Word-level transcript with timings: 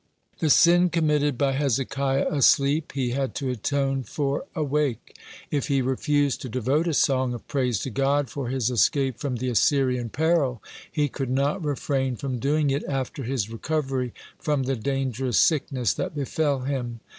(70) 0.31 0.45
The 0.47 0.49
sin 0.49 0.89
committed 0.89 1.37
by 1.37 1.51
Hezekiah 1.51 2.25
asleep, 2.31 2.93
he 2.93 3.11
had 3.11 3.35
to 3.35 3.51
atone 3.51 4.01
for 4.01 4.45
awake. 4.55 5.15
If 5.51 5.67
he 5.67 5.83
refused 5.83 6.41
to 6.41 6.49
devote 6.49 6.87
a 6.87 6.93
song 6.95 7.35
of 7.35 7.47
praise 7.47 7.77
to 7.81 7.91
God 7.91 8.27
for 8.27 8.49
his 8.49 8.71
escape 8.71 9.19
from 9.19 9.35
the 9.35 9.49
Assyrian 9.49 10.09
peril, 10.09 10.59
he 10.91 11.07
could 11.07 11.29
not 11.29 11.63
refrain 11.63 12.15
from 12.15 12.39
doing 12.39 12.71
it 12.71 12.83
after 12.85 13.21
his 13.25 13.51
recovery 13.51 14.11
from 14.39 14.63
the 14.63 14.75
dangerous 14.75 15.37
sickness 15.37 15.93
that 15.93 16.15
befell 16.15 16.61
him. 16.61 16.99